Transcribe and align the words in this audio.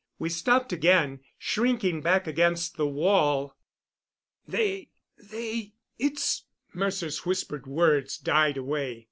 We 0.17 0.29
stopped 0.29 0.73
again, 0.73 1.19
shrinking 1.37 2.01
back 2.01 2.25
against 2.25 2.75
the 2.75 2.87
wall. 2.87 3.55
"They 4.47 4.89
they 5.15 5.73
it's" 5.99 6.45
Mercer's 6.73 7.23
whispered 7.23 7.67
words 7.67 8.17
died 8.17 8.57
away. 8.57 8.99